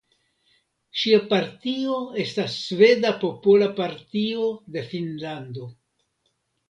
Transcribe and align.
Ŝia 1.01 1.17
partio 1.33 1.97
estas 2.25 2.55
Sveda 2.69 3.11
Popola 3.25 3.67
Partio 3.81 4.49
de 4.77 4.85
Finnlando. 4.95 5.69